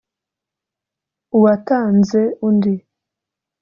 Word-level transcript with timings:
Uwatanze 1.35 2.21
undi 2.47 2.73